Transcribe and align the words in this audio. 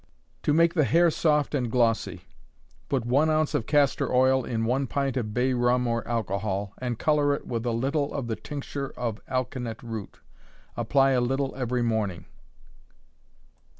To 0.41 0.51
Make 0.51 0.73
the 0.73 0.83
Hair 0.85 1.11
Soft 1.11 1.53
and 1.53 1.69
Glossy. 1.69 2.23
Put 2.89 3.05
one 3.05 3.29
ounce 3.29 3.53
of 3.53 3.67
castor 3.67 4.11
oil 4.11 4.43
in 4.43 4.65
one 4.65 4.87
pint 4.87 5.15
of 5.15 5.31
bay 5.31 5.53
rum 5.53 5.85
or 5.85 6.07
alcohol, 6.07 6.73
and 6.79 6.97
color 6.97 7.35
it 7.35 7.45
with 7.45 7.67
a 7.67 7.71
little 7.71 8.11
of 8.11 8.25
the 8.25 8.35
tincture 8.35 8.89
of 8.97 9.23
alkanet 9.27 9.83
root. 9.83 10.19
Apply 10.75 11.11
a 11.11 11.21
little 11.21 11.53
every 11.55 11.83
morning. 11.83 12.25